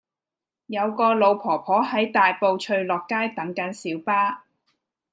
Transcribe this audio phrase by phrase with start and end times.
[0.65, 4.45] 有個老婆婆喺大埔翠樂街等緊小巴